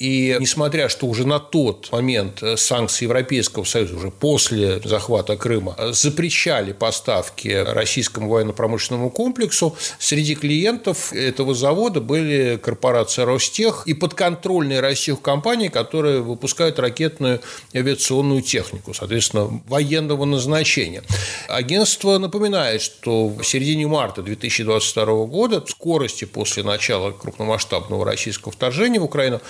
и 0.03 0.37
несмотря, 0.41 0.89
что 0.89 1.07
уже 1.07 1.25
на 1.25 1.39
тот 1.39 1.93
момент 1.93 2.43
санкции 2.57 3.05
Европейского 3.05 3.63
Союза, 3.63 3.95
уже 3.95 4.11
после 4.11 4.81
захвата 4.83 5.37
Крыма, 5.37 5.77
запрещали 5.93 6.73
поставки 6.73 7.47
российскому 7.49 8.29
военно-промышленному 8.29 9.11
комплексу, 9.11 9.77
среди 10.01 10.35
клиентов 10.35 11.13
этого 11.13 11.55
завода 11.55 12.01
были 12.01 12.59
корпорация 12.61 13.27
Ростех 13.27 13.85
и 13.87 13.95
подконтрольные 13.95 14.81
Россию 14.81 15.19
компании, 15.19 15.69
которые 15.69 16.21
выпускают 16.21 16.81
ракетную 16.81 17.41
авиационную 17.73 18.43
технику, 18.43 18.95
соответственно, 18.95 19.63
военного 19.69 20.25
назначения. 20.25 21.05
Агентство 21.47 22.19
напоминает, 22.19 22.83
что 22.83 23.29
в 23.29 23.45
середине 23.45 23.87
марта 23.87 24.23
2022 24.23 25.27
года, 25.27 25.63
скорости 25.69 26.25
после 26.25 26.65
начала 26.65 27.13
крупномасштабного 27.13 28.05
российского 28.05 28.51
вторжения 28.51 28.99
в 28.99 29.05
Украину, 29.05 29.41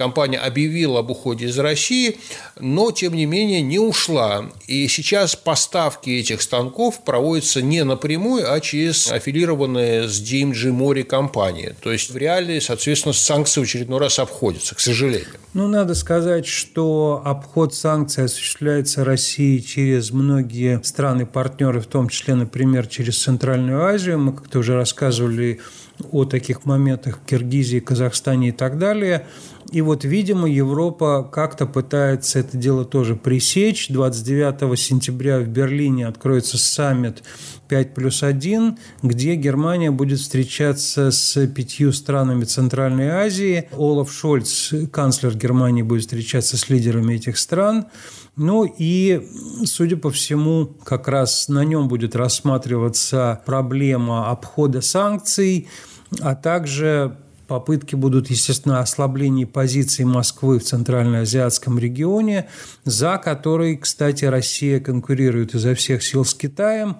компания 0.00 0.38
объявила 0.38 1.00
об 1.00 1.10
уходе 1.10 1.44
из 1.44 1.58
России, 1.58 2.16
но, 2.58 2.90
тем 2.90 3.12
не 3.12 3.26
менее, 3.26 3.60
не 3.60 3.78
ушла. 3.78 4.46
И 4.66 4.88
сейчас 4.88 5.36
поставки 5.36 6.08
этих 6.08 6.40
станков 6.40 7.04
проводятся 7.04 7.60
не 7.60 7.84
напрямую, 7.84 8.50
а 8.50 8.58
через 8.60 9.12
аффилированные 9.12 10.08
с 10.08 10.18
DMG 10.22 10.70
Море 10.70 11.04
компании. 11.04 11.74
То 11.82 11.92
есть, 11.92 12.10
в 12.10 12.16
реалии, 12.16 12.60
соответственно, 12.60 13.12
санкции 13.12 13.60
в 13.60 13.64
очередной 13.64 14.00
раз 14.00 14.18
обходятся, 14.18 14.74
к 14.74 14.80
сожалению. 14.80 15.36
Ну, 15.52 15.68
надо 15.68 15.94
сказать, 15.94 16.46
что 16.46 17.20
обход 17.22 17.74
санкций 17.74 18.24
осуществляется 18.24 19.04
Россией 19.04 19.62
через 19.62 20.12
многие 20.12 20.80
страны-партнеры, 20.82 21.80
в 21.82 21.86
том 21.86 22.08
числе, 22.08 22.36
например, 22.36 22.86
через 22.86 23.22
Центральную 23.22 23.84
Азию. 23.84 24.18
Мы 24.18 24.32
как-то 24.32 24.60
уже 24.60 24.74
рассказывали 24.76 25.60
о 26.10 26.24
таких 26.24 26.64
моментах 26.64 27.18
в 27.18 27.26
Киргизии, 27.26 27.80
Казахстане 27.80 28.48
и 28.48 28.52
так 28.52 28.78
далее. 28.78 29.26
И 29.72 29.82
вот, 29.82 30.04
видимо, 30.04 30.48
Европа 30.48 31.28
как-то 31.30 31.66
пытается 31.66 32.40
это 32.40 32.56
дело 32.56 32.84
тоже 32.84 33.14
пресечь. 33.14 33.88
29 33.88 34.78
сентября 34.78 35.38
в 35.38 35.46
Берлине 35.46 36.08
откроется 36.08 36.58
саммит 36.58 37.22
5 37.68 37.94
плюс 37.94 38.22
1, 38.22 38.78
где 39.02 39.36
Германия 39.36 39.92
будет 39.92 40.18
встречаться 40.18 41.12
с 41.12 41.46
пятью 41.46 41.92
странами 41.92 42.44
Центральной 42.44 43.10
Азии. 43.10 43.68
Олаф 43.72 44.12
Шольц, 44.12 44.72
канцлер 44.90 45.36
Германии, 45.36 45.82
будет 45.82 46.02
встречаться 46.02 46.56
с 46.56 46.68
лидерами 46.68 47.14
этих 47.14 47.38
стран. 47.38 47.86
Ну 48.36 48.64
и, 48.64 49.28
судя 49.64 49.96
по 49.96 50.10
всему, 50.10 50.66
как 50.84 51.08
раз 51.08 51.48
на 51.48 51.64
нем 51.64 51.88
будет 51.88 52.16
рассматриваться 52.16 53.42
проблема 53.44 54.30
обхода 54.30 54.80
санкций, 54.80 55.68
а 56.20 56.34
также 56.34 57.16
Попытки 57.50 57.96
будут, 57.96 58.30
естественно, 58.30 58.78
ослабления 58.78 59.44
позиций 59.44 60.04
Москвы 60.04 60.60
в 60.60 60.62
Центральноазиатском 60.62 61.80
регионе, 61.80 62.46
за 62.84 63.18
который, 63.18 63.76
кстати, 63.76 64.24
Россия 64.24 64.78
конкурирует 64.78 65.56
изо 65.56 65.74
всех 65.74 66.04
сил 66.04 66.24
с 66.24 66.32
Китаем. 66.32 66.98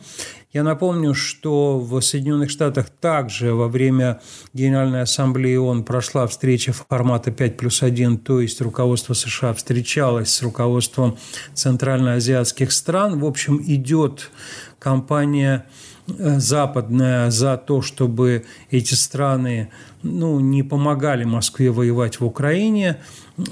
Я 0.53 0.65
напомню, 0.65 1.15
что 1.15 1.79
в 1.79 2.01
Соединенных 2.01 2.51
Штатах 2.51 2.91
также 2.91 3.55
во 3.55 3.69
время 3.69 4.21
Генеральной 4.53 5.03
Ассамблеи 5.03 5.55
ООН 5.55 5.85
прошла 5.85 6.27
встреча 6.27 6.73
формата 6.73 7.31
5 7.31 7.57
плюс 7.57 7.85
1, 7.85 8.19
то 8.19 8.41
есть 8.41 8.61
руководство 8.61 9.15
США 9.15 9.55
встречалось 9.55 10.35
с 10.35 10.43
руководством 10.43 11.17
центральноазиатских 11.55 12.73
стран. 12.73 13.21
В 13.21 13.25
общем, 13.25 13.63
идет 13.65 14.33
кампания 14.81 15.67
западная 16.07 17.31
за 17.31 17.57
то, 17.57 17.83
чтобы 17.83 18.45
эти 18.71 18.95
страны 18.95 19.71
ну, 20.03 20.41
не 20.41 20.63
помогали 20.63 21.25
Москве 21.25 21.71
воевать 21.71 22.21
в 22.21 22.25
Украине. 22.25 22.99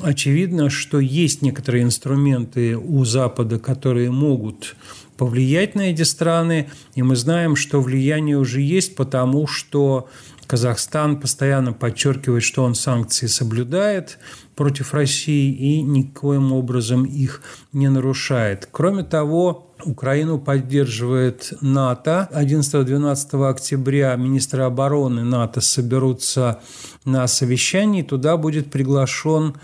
Очевидно, 0.02 0.70
что 0.70 0.98
есть 1.00 1.42
некоторые 1.42 1.84
инструменты 1.84 2.76
у 2.76 3.04
Запада, 3.04 3.58
которые 3.58 4.10
могут 4.10 4.76
повлиять 5.16 5.74
на 5.74 5.90
эти 5.90 6.02
страны, 6.02 6.70
и 6.94 7.02
мы 7.02 7.16
знаем, 7.16 7.56
что 7.56 7.80
влияние 7.80 8.38
уже 8.38 8.60
есть, 8.60 8.94
потому 8.94 9.46
что 9.46 10.08
Казахстан 10.46 11.20
постоянно 11.20 11.74
подчеркивает, 11.74 12.42
что 12.42 12.64
он 12.64 12.74
санкции 12.74 13.26
соблюдает 13.26 14.18
против 14.54 14.94
России 14.94 15.52
и 15.52 15.82
никоим 15.82 16.52
образом 16.52 17.04
их 17.04 17.42
не 17.72 17.88
нарушает. 17.88 18.68
Кроме 18.70 19.02
того, 19.02 19.67
Украину 19.84 20.38
поддерживает 20.38 21.52
НАТО. 21.60 22.28
11-12 22.32 23.48
октября 23.48 24.14
министры 24.16 24.62
обороны 24.62 25.24
НАТО 25.24 25.60
соберутся 25.60 26.60
на 27.04 27.26
совещании. 27.26 28.02
Туда 28.02 28.36
будет 28.36 28.70
приглашен 28.70 29.54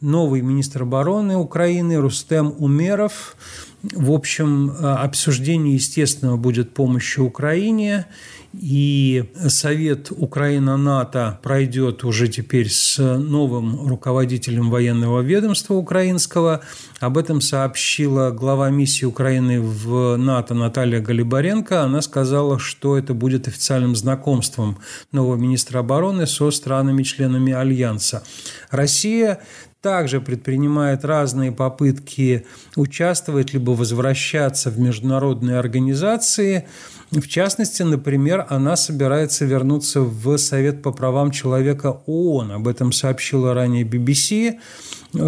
новый 0.00 0.40
министр 0.40 0.82
обороны 0.82 1.36
Украины 1.36 1.96
Рустем 1.96 2.54
Умеров. 2.58 3.36
В 3.82 4.12
общем, 4.12 4.72
обсуждение, 4.80 5.74
естественно, 5.74 6.36
будет 6.36 6.74
помощи 6.74 7.20
Украине– 7.20 8.06
и 8.52 9.24
Совет 9.48 10.10
Украина-НАТО 10.10 11.38
пройдет 11.42 12.04
уже 12.04 12.28
теперь 12.28 12.68
с 12.68 12.98
новым 12.98 13.86
руководителем 13.86 14.70
военного 14.70 15.20
ведомства 15.20 15.74
украинского. 15.74 16.60
Об 16.98 17.16
этом 17.18 17.40
сообщила 17.40 18.30
глава 18.30 18.70
миссии 18.70 19.04
Украины 19.04 19.60
в 19.60 20.16
НАТО 20.16 20.54
Наталья 20.54 21.00
Галибаренко. 21.00 21.82
Она 21.82 22.02
сказала, 22.02 22.58
что 22.58 22.98
это 22.98 23.14
будет 23.14 23.46
официальным 23.46 23.94
знакомством 23.94 24.78
нового 25.12 25.36
министра 25.36 25.78
обороны 25.78 26.26
со 26.26 26.50
странами-членами 26.50 27.52
Альянса. 27.52 28.24
Россия 28.70 29.40
также 29.82 30.20
предпринимает 30.20 31.04
разные 31.04 31.52
попытки 31.52 32.46
участвовать 32.76 33.52
либо 33.52 33.70
возвращаться 33.70 34.70
в 34.70 34.78
международные 34.78 35.58
организации. 35.58 36.66
В 37.10 37.26
частности, 37.26 37.82
например, 37.82 38.46
она 38.50 38.76
собирается 38.76 39.44
вернуться 39.44 40.02
в 40.02 40.36
Совет 40.36 40.82
по 40.82 40.92
правам 40.92 41.30
человека 41.30 42.02
ООН. 42.06 42.52
Об 42.52 42.68
этом 42.68 42.92
сообщила 42.92 43.54
ранее 43.54 43.84
BBC 43.84 44.58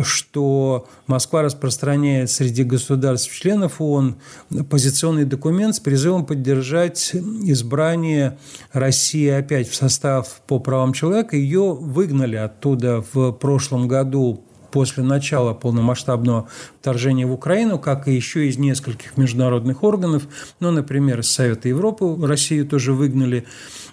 что 0.02 0.86
Москва 1.06 1.42
распространяет 1.42 2.30
среди 2.30 2.64
государств-членов 2.64 3.80
ООН 3.80 4.16
позиционный 4.70 5.24
документ 5.24 5.76
с 5.76 5.80
призывом 5.80 6.24
поддержать 6.24 7.14
избрание 7.14 8.38
России 8.72 9.28
опять 9.28 9.68
в 9.68 9.74
состав 9.74 10.40
по 10.46 10.58
правам 10.58 10.92
человека. 10.92 11.36
Ее 11.36 11.74
выгнали 11.74 12.36
оттуда 12.36 13.04
в 13.12 13.32
прошлом 13.32 13.88
году 13.88 14.41
после 14.72 15.04
начала 15.04 15.54
полномасштабного 15.54 16.48
вторжения 16.80 17.26
в 17.26 17.32
Украину, 17.32 17.78
как 17.78 18.08
и 18.08 18.14
еще 18.14 18.48
из 18.48 18.58
нескольких 18.58 19.16
международных 19.16 19.84
органов, 19.84 20.24
ну, 20.58 20.70
например, 20.70 21.20
из 21.20 21.30
Совета 21.30 21.68
Европы 21.68 22.16
Россию 22.26 22.66
тоже 22.66 22.92
выгнали. 22.92 23.44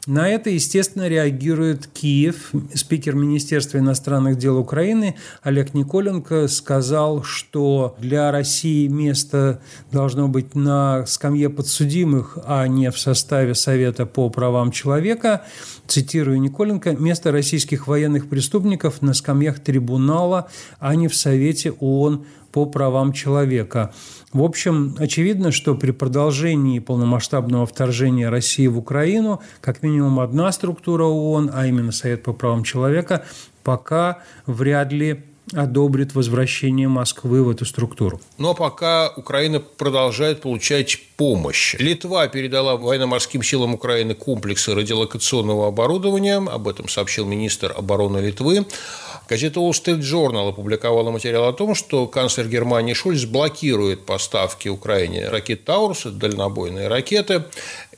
На 0.08 0.30
это, 0.30 0.50
естественно, 0.50 1.08
реагирует 1.08 1.88
Киев. 1.88 2.52
Спикер 2.74 3.16
Министерства 3.16 3.78
иностранных 3.78 4.38
дел 4.38 4.58
Украины 4.58 5.16
Олег 5.44 5.74
Николенко 5.74 6.48
сказал, 6.48 7.24
что 7.24 7.96
для 8.00 8.32
России 8.32 8.88
место 8.88 9.62
должно 9.92 10.28
быть 10.28 10.56
на 10.56 11.06
скамье 11.06 11.50
подсудимых, 11.50 12.38
а 12.46 12.68
не 12.68 12.90
в 12.92 13.00
составе 13.00 13.56
Совета 13.56 14.06
по 14.06 14.30
правам 14.30 14.72
человека. 14.72 15.44
Цитирую 15.88 16.40
Николенко, 16.40 16.96
«Место 16.96 17.32
российских 17.32 17.88
военных 17.88 18.30
преступников 18.30 19.02
на 19.02 19.14
скамьях 19.14 19.60
трибунала, 19.60 20.50
а 20.80 20.96
не 20.96 21.08
в 21.08 21.16
Совете 21.16 21.72
ООН 21.72 22.26
по 22.52 22.66
правам 22.66 23.14
человека. 23.14 23.94
В 24.34 24.44
общем, 24.44 24.96
очевидно, 25.00 25.52
что 25.52 25.76
при 25.76 25.92
продолжении 25.92 26.80
полномасштабного 26.80 27.66
вторжения 27.66 28.30
России 28.30 28.68
в 28.68 28.78
Украину 28.78 29.42
как 29.62 29.84
минимум 29.84 30.20
одна 30.20 30.52
структура 30.52 31.06
ООН, 31.06 31.52
а 31.54 31.68
именно 31.68 31.92
Совет 31.92 32.24
по 32.24 32.34
правам 32.34 32.64
человека, 32.64 33.26
пока 33.64 34.20
вряд 34.46 34.92
ли 34.92 35.24
одобрит 35.54 36.16
возвращение 36.16 36.88
Москвы 36.88 37.44
в 37.44 37.50
эту 37.50 37.66
структуру. 37.66 38.22
Но 38.38 38.54
пока 38.54 39.12
Украина 39.16 39.60
продолжает 39.60 40.42
получать 40.42 41.00
помощь. 41.18 41.76
Литва 41.80 42.28
передала 42.28 42.78
военно-морским 42.78 43.44
силам 43.44 43.74
Украины 43.74 44.14
комплексы 44.14 44.74
радиолокационного 44.74 45.68
оборудования, 45.68 46.38
об 46.38 46.68
этом 46.68 46.88
сообщил 46.88 47.26
министр 47.26 47.74
обороны 47.76 48.20
Литвы. 48.20 48.66
Газета 49.28 49.60
Wall 49.60 49.72
Street 49.72 50.00
Journal 50.00 50.50
опубликовала 50.50 51.12
материал 51.12 51.48
о 51.48 51.54
том, 51.54 51.76
что 51.76 52.08
канцлер 52.08 52.48
Германии 52.48 52.94
Шульц 52.94 53.26
блокирует 53.26 54.06
поставки 54.06 54.70
Украине 54.70 55.30
ракет 55.30 55.66
«Таурус», 55.66 56.04
дальнобойные 56.06 56.88
ракеты 56.88 57.44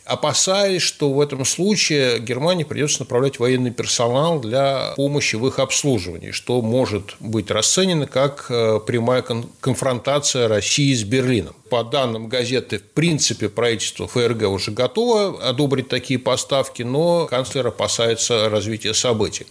опасаясь, 0.06 0.82
что 0.82 1.12
в 1.12 1.22
этом 1.22 1.46
случае 1.46 2.20
Германии 2.20 2.64
придется 2.64 3.02
направлять 3.02 3.40
военный 3.40 3.72
персонал 3.72 4.40
для 4.40 4.94
помощи 4.96 5.36
в 5.36 5.48
их 5.48 5.60
обслуживании, 5.60 6.32
что 6.32 6.62
может 6.62 7.16
быть 7.20 7.52
расценено 7.52 8.08
как 8.08 8.48
э, 8.50 8.80
прямая 8.86 9.24
конфронтация 9.60 10.48
России 10.48 10.94
с 10.94 11.04
Берлином 11.04 11.56
по 11.72 11.86
данным 11.86 12.28
газеты, 12.28 12.80
в 12.80 12.84
принципе, 12.84 13.48
правительство 13.48 14.06
ФРГ 14.06 14.50
уже 14.50 14.72
готово 14.72 15.42
одобрить 15.42 15.88
такие 15.88 16.20
поставки, 16.20 16.84
но 16.84 17.28
канцлер 17.28 17.68
опасается 17.68 18.50
развития 18.50 18.94
событий. 18.94 19.48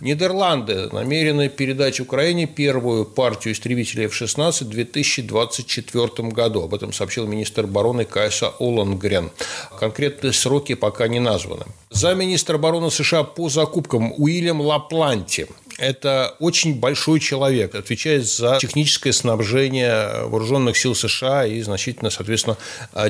Нидерланды 0.00 0.88
намерены 0.90 1.48
передать 1.48 2.00
Украине 2.00 2.48
первую 2.48 3.04
партию 3.04 3.54
истребителей 3.54 4.06
F-16 4.06 4.64
в 4.64 4.68
2024 4.70 6.28
году. 6.30 6.62
Об 6.64 6.74
этом 6.74 6.92
сообщил 6.92 7.28
министр 7.28 7.62
обороны 7.62 8.04
Кайса 8.06 8.52
Олангрен. 8.58 9.30
Конкретные 9.78 10.32
сроки 10.32 10.74
пока 10.74 11.06
не 11.06 11.20
названы. 11.20 11.66
Замминистра 11.90 12.56
обороны 12.56 12.90
США 12.90 13.22
по 13.22 13.48
закупкам 13.48 14.12
Уильям 14.16 14.60
Лапланти 14.60 15.46
это 15.82 16.36
очень 16.38 16.78
большой 16.78 17.18
человек, 17.18 17.74
отвечает 17.74 18.24
за 18.26 18.58
техническое 18.60 19.12
снабжение 19.12 20.26
вооруженных 20.26 20.76
сил 20.76 20.94
США 20.94 21.44
и 21.44 21.60
значительно, 21.60 22.10
соответственно, 22.10 22.56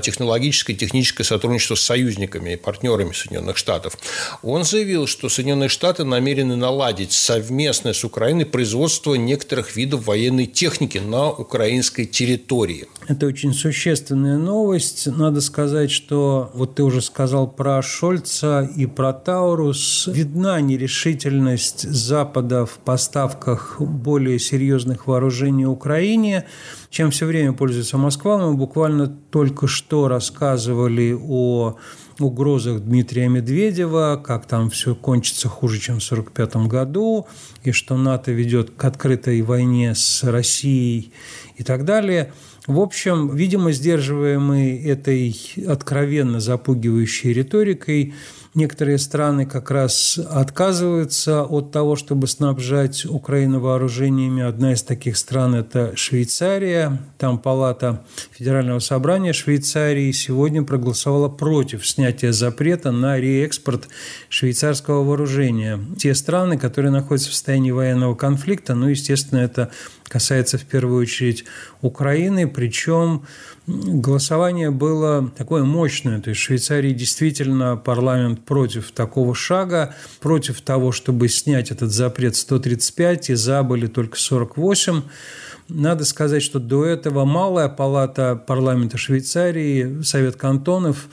технологическое 0.01 0.75
и 0.75 0.79
техническое 0.79 1.25
сотрудничество 1.25 1.75
с 1.75 1.83
союзниками 1.83 2.55
и 2.55 2.57
партнерами 2.57 3.13
Соединенных 3.13 3.59
Штатов. 3.59 3.99
Он 4.43 4.65
заявил, 4.65 5.07
что 5.07 5.29
Соединенные 5.29 5.69
Штаты 5.69 6.05
намерены 6.05 6.57
наладить 6.57 7.13
совместное 7.13 7.93
с 7.93 8.05
Украиной 8.05 8.47
производство 8.47 9.15
некоторых 9.17 9.77
видов 9.77 10.07
военной 10.07 10.47
техники 10.47 10.97
на 10.97 11.31
украинской 11.31 12.07
территории. 12.07 12.87
Это 13.07 13.27
очень 13.27 13.53
существенная 13.53 14.39
новость. 14.39 15.07
Надо 15.09 15.43
сказать, 15.43 15.91
что 15.91 16.51
вот 16.55 16.77
ты 16.77 16.83
уже 16.85 17.03
сказал 17.03 17.49
про 17.49 17.83
Шольца 17.83 18.67
и 18.77 18.87
про 18.87 19.13
Таурус. 19.13 20.09
Видна 20.11 20.61
нерешительность 20.61 21.83
Запада 21.83 22.62
в 22.67 22.79
поставках 22.79 23.81
более 23.81 24.39
серьезных 24.39 25.07
вооружений 25.07 25.67
Украине, 25.67 26.47
чем 26.91 27.11
все 27.11 27.27
время 27.27 27.53
пользуется 27.53 27.99
Москва. 27.99 28.39
Мы 28.39 28.55
буквально 28.55 29.07
только 29.07 29.67
что 29.67 30.09
рассказывали 30.09 31.17
о 31.19 31.77
угрозах 32.19 32.81
Дмитрия 32.81 33.29
Медведева, 33.29 34.23
как 34.25 34.47
там 34.47 34.71
все 34.71 34.95
кончится 34.95 35.49
хуже, 35.49 35.81
чем 35.81 36.01
в 36.01 36.05
1945 36.05 36.69
году, 36.69 37.27
и 37.63 37.73
что 37.73 37.97
НАТО 37.97 38.33
ведет 38.33 38.71
к 38.71 38.85
открытой 38.85 39.43
войне 39.43 39.95
с 39.95 40.23
Россией 40.25 41.13
и 41.57 41.63
так 41.63 41.85
далее– 41.85 42.33
в 42.67 42.79
общем, 42.79 43.35
видимо, 43.35 43.73
сдерживаемый 43.73 44.77
этой 44.85 45.37
откровенно 45.67 46.39
запугивающей 46.39 47.33
риторикой, 47.33 48.15
некоторые 48.55 48.99
страны 48.99 49.47
как 49.47 49.71
раз 49.71 50.19
отказываются 50.19 51.43
от 51.43 51.71
того, 51.73 51.97
чтобы 51.97 52.27
снабжать 52.27 53.07
Украину 53.07 53.61
вооружениями. 53.61 54.43
Одна 54.43 54.75
из 54.75 54.83
таких 54.83 55.17
стран– 55.17 55.55
это 55.57 55.97
Швейцария. 55.97 56.99
Там 57.19 57.39
Палата 57.39 58.05
Федерального 58.33 58.79
собрания 58.79 59.33
Швейцарии 59.33 60.13
сегодня 60.13 60.63
проголосовала 60.63 61.29
против 61.29 61.87
снятия 61.87 62.33
запрета 62.33 62.93
на 62.93 63.19
реэкспорт 63.19 63.89
швейцарского 64.29 65.03
вооружения. 65.03 65.81
Те 65.99 66.15
страны, 66.15 66.59
которые 66.59 66.93
находятся 66.93 67.31
в 67.31 67.35
состоянии 67.35 67.71
военного 67.71 68.15
конфликта, 68.15 68.75
ну, 68.75 68.89
естественно, 68.89 69.41
это 69.41 69.71
касается 70.13 70.59
в 70.59 70.65
первую 70.65 71.01
очередь 71.01 71.45
Украины, 71.81 72.47
причем 72.47 73.23
голосование 73.67 74.71
было 74.71 75.31
такое 75.37 75.65
мощное. 75.65 76.21
То 76.21 76.31
есть 76.31 76.43
в 76.43 76.45
Швейцарии 76.45 76.93
действительно 76.93 77.77
парламент 77.77 78.42
против 78.45 78.91
такого 78.93 79.35
шага, 79.35 79.95
против 80.21 80.61
того, 80.61 80.93
чтобы 80.93 81.29
снять 81.29 81.71
этот 81.71 81.91
запрет 81.91 82.37
135, 82.37 83.31
и 83.31 83.35
за 83.35 83.63
были 83.63 83.87
только 83.87 84.19
48. 84.19 85.03
Надо 85.69 86.05
сказать, 86.05 86.43
что 86.43 86.59
до 86.59 86.85
этого 86.85 87.25
малая 87.25 87.69
палата 87.69 88.37
парламента 88.37 88.99
Швейцарии, 88.99 90.03
Совет 90.03 90.37
кантонов, 90.37 91.09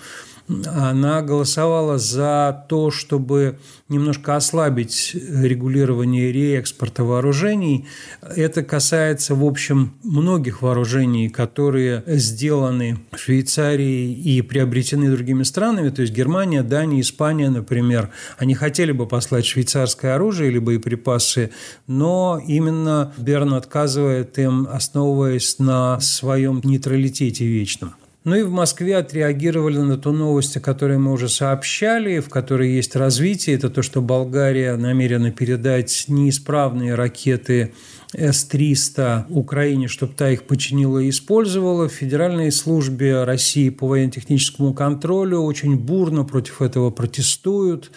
она 0.65 1.21
голосовала 1.21 1.97
за 1.97 2.65
то, 2.67 2.89
чтобы 2.89 3.59
немножко 3.87 4.35
ослабить 4.35 5.11
регулирование 5.13 6.31
реэкспорта 6.31 7.03
вооружений. 7.03 7.87
Это 8.21 8.63
касается, 8.63 9.35
в 9.35 9.45
общем, 9.45 9.93
многих 10.03 10.61
вооружений, 10.61 11.29
которые 11.29 12.03
сделаны 12.07 12.97
в 13.11 13.19
Швейцарии 13.19 14.11
и 14.11 14.41
приобретены 14.41 15.11
другими 15.11 15.43
странами, 15.43 15.89
то 15.89 16.01
есть 16.01 16.13
Германия, 16.13 16.63
Дания, 16.63 17.01
Испания, 17.01 17.49
например. 17.49 18.09
Они 18.37 18.55
хотели 18.55 18.91
бы 18.91 19.05
послать 19.05 19.45
швейцарское 19.45 20.15
оружие 20.15 20.49
или 20.49 20.59
боеприпасы, 20.59 21.51
но 21.85 22.41
именно 22.45 23.13
Берн 23.17 23.53
отказывает 23.53 24.37
им, 24.39 24.67
основываясь 24.71 25.59
на 25.59 25.99
своем 25.99 26.61
нейтралитете 26.63 27.45
вечном. 27.45 27.93
Ну 28.25 28.35
и 28.35 28.43
в 28.43 28.51
Москве 28.51 28.97
отреагировали 28.97 29.77
на 29.77 29.97
ту 29.97 30.11
новость, 30.11 30.57
о 30.57 30.59
которой 30.59 30.97
мы 30.97 31.13
уже 31.13 31.29
сообщали, 31.29 32.19
в 32.19 32.27
которой 32.27 32.71
есть 32.71 32.95
развитие. 32.97 33.55
Это 33.55 33.69
то, 33.69 33.81
что 33.81 34.01
Болгария 34.01 34.75
намерена 34.75 35.31
передать 35.31 36.05
неисправные 36.09 36.95
ракеты 36.95 37.73
с-300 38.13 39.25
Украине, 39.29 39.87
чтобы 39.87 40.13
та 40.13 40.31
их 40.31 40.43
починила 40.43 40.97
и 40.97 41.09
использовала. 41.09 41.87
В 41.87 41.93
Федеральной 41.93 42.51
службе 42.51 43.23
России 43.23 43.69
по 43.69 43.87
военно-техническому 43.87 44.73
контролю 44.73 45.39
очень 45.39 45.77
бурно 45.77 46.23
против 46.23 46.61
этого 46.61 46.89
протестуют. 46.89 47.91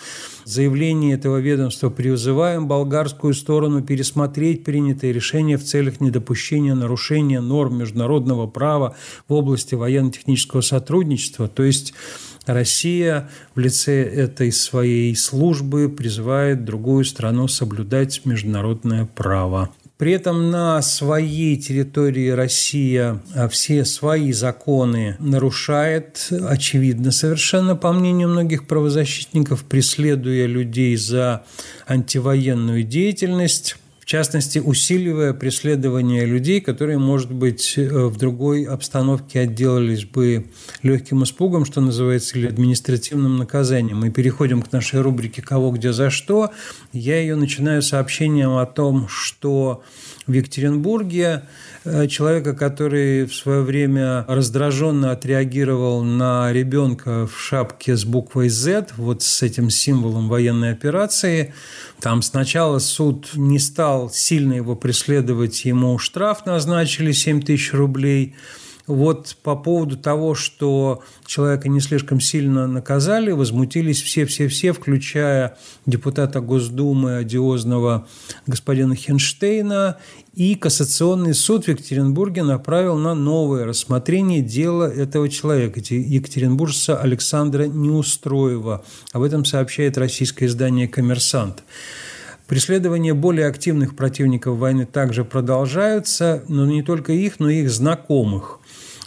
Заявление 0.44 1.14
этого 1.14 1.38
ведомства 1.38 1.88
призываем 1.88 2.68
болгарскую 2.68 3.33
сторону 3.33 3.83
пересмотреть 3.83 4.64
принятые 4.64 5.12
решения 5.12 5.57
в 5.57 5.64
целях 5.64 6.01
недопущения 6.01 6.75
нарушения 6.75 7.40
норм 7.40 7.79
международного 7.79 8.46
права 8.46 8.96
в 9.29 9.33
области 9.33 9.75
военно-технического 9.75 10.61
сотрудничества. 10.61 11.48
То 11.48 11.62
есть 11.62 11.94
Россия 12.44 13.31
в 13.55 13.61
лице 13.61 14.03
этой 14.03 14.53
своей 14.53 15.14
службы 15.16 15.88
призывает 15.88 16.64
другую 16.64 17.05
страну 17.05 17.48
соблюдать 17.48 18.27
международное 18.27 19.07
право. 19.07 19.70
При 20.02 20.10
этом 20.14 20.50
на 20.50 20.82
своей 20.82 21.56
территории 21.56 22.30
Россия 22.30 23.22
а, 23.36 23.48
все 23.48 23.84
свои 23.84 24.32
законы 24.32 25.14
нарушает, 25.20 26.26
очевидно 26.28 27.12
совершенно, 27.12 27.76
по 27.76 27.92
мнению 27.92 28.26
многих 28.30 28.66
правозащитников, 28.66 29.62
преследуя 29.62 30.46
людей 30.46 30.96
за 30.96 31.44
антивоенную 31.86 32.82
деятельность. 32.82 33.76
В 34.02 34.04
частности, 34.04 34.58
усиливая 34.58 35.32
преследование 35.32 36.26
людей, 36.26 36.60
которые, 36.60 36.98
может 36.98 37.30
быть, 37.30 37.74
э, 37.76 37.86
в 37.86 38.16
другой 38.16 38.64
обстановке 38.64 39.38
отделались 39.38 40.04
бы 40.04 40.46
легким 40.82 41.22
испугом, 41.22 41.64
что 41.64 41.80
называется, 41.80 42.36
или 42.36 42.48
административным 42.48 43.36
наказанием. 43.36 44.00
Мы 44.00 44.10
переходим 44.10 44.60
к 44.60 44.72
нашей 44.72 45.00
рубрике 45.02 45.40
«Кого, 45.40 45.70
где, 45.70 45.92
за 45.92 46.10
что». 46.10 46.50
Я 46.92 47.20
ее 47.20 47.36
начинаю 47.36 47.80
сообщением 47.80 48.56
о 48.56 48.66
том, 48.66 49.06
что 49.08 49.84
в 50.26 50.32
Екатеринбурге 50.32 51.44
человека, 52.08 52.54
который 52.54 53.26
в 53.26 53.34
свое 53.34 53.62
время 53.62 54.24
раздраженно 54.28 55.10
отреагировал 55.12 56.02
на 56.02 56.52
ребенка 56.52 57.26
в 57.26 57.40
шапке 57.40 57.96
с 57.96 58.04
буквой 58.04 58.48
Z, 58.48 58.88
вот 58.96 59.22
с 59.22 59.42
этим 59.42 59.70
символом 59.70 60.28
военной 60.28 60.72
операции, 60.72 61.54
там 62.00 62.22
сначала 62.22 62.78
суд 62.78 63.30
не 63.34 63.58
стал 63.58 64.10
сильно 64.10 64.54
его 64.54 64.76
преследовать, 64.76 65.64
ему 65.64 65.98
штраф 65.98 66.46
назначили 66.46 67.12
7 67.12 67.42
тысяч 67.42 67.72
рублей. 67.72 68.34
Вот 68.92 69.37
по 69.42 69.57
поводу 69.57 69.96
того, 69.96 70.35
что 70.35 71.02
человека 71.24 71.70
не 71.70 71.81
слишком 71.81 72.20
сильно 72.20 72.66
наказали, 72.66 73.33
возмутились 73.33 74.02
все-все-все, 74.02 74.74
включая 74.74 75.57
депутата 75.87 76.40
Госдумы 76.42 77.16
одиозного 77.16 78.07
господина 78.46 78.94
Хенштейна. 78.94 79.96
И 80.35 80.57
Кассационный 80.57 81.33
суд 81.33 81.64
в 81.64 81.68
Екатеринбурге 81.68 82.42
направил 82.42 82.98
на 82.98 83.14
новое 83.14 83.64
рассмотрение 83.64 84.42
дела 84.42 84.85
этого 84.85 85.31
человека, 85.31 85.81
екатеринбуржца 85.81 86.98
Александра 86.98 87.64
Неустроева. 87.64 88.85
Об 89.12 89.22
этом 89.22 89.46
сообщает 89.46 89.96
российское 89.96 90.46
издание 90.46 90.87
«Коммерсант». 90.87 91.62
Преследования 92.52 93.14
более 93.14 93.46
активных 93.46 93.96
противников 93.96 94.58
войны 94.58 94.84
также 94.84 95.24
продолжаются, 95.24 96.44
но 96.48 96.66
не 96.66 96.82
только 96.82 97.14
их, 97.14 97.40
но 97.40 97.48
и 97.48 97.62
их 97.62 97.70
знакомых. 97.70 98.60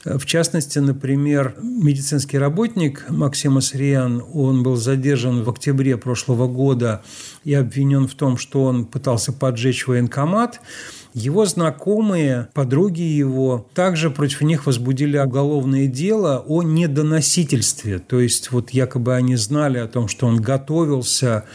В 0.03 0.25
частности, 0.25 0.79
например, 0.79 1.55
медицинский 1.61 2.39
работник 2.39 3.05
Максим 3.09 3.57
Асриан, 3.57 4.23
он 4.33 4.63
был 4.63 4.77
задержан 4.77 5.43
в 5.43 5.49
октябре 5.51 5.95
прошлого 5.95 6.47
года 6.47 7.03
и 7.43 7.53
обвинен 7.53 8.07
в 8.07 8.15
том, 8.15 8.39
что 8.39 8.63
он 8.63 8.85
пытался 8.85 9.31
поджечь 9.31 9.85
военкомат. 9.85 10.59
Его 11.13 11.45
знакомые, 11.45 12.49
подруги 12.53 13.01
его, 13.01 13.67
также 13.73 14.09
против 14.09 14.41
них 14.41 14.65
возбудили 14.65 15.17
уголовное 15.19 15.85
дело 15.87 16.43
о 16.47 16.63
недоносительстве. 16.63 17.99
То 17.99 18.19
есть 18.19 18.51
вот 18.51 18.71
якобы 18.71 19.15
они 19.15 19.35
знали 19.35 19.77
о 19.77 19.87
том, 19.87 20.07
что 20.07 20.25
он 20.25 20.37
готовился 20.37 21.45